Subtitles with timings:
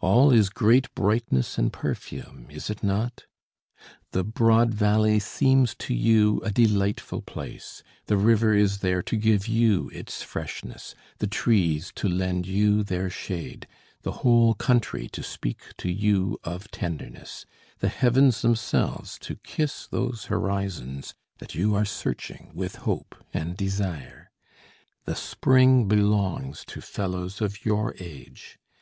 [0.00, 3.26] All is great brightness and perfume, is it not?
[4.12, 9.46] The broad valley seems to you a delightful place: the river is there to give
[9.46, 13.66] you its freshness, the trees to lend you their shade,
[14.00, 17.44] the whole country to speak to you of tenderness,
[17.80, 24.30] the heavens themselves to kiss those horizons that you are searching with hope and desire.
[25.04, 28.58] The spring belongs to fellows of your age.